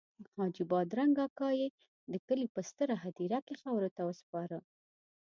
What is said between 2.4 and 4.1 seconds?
په ستره هدیره کې خاورو ته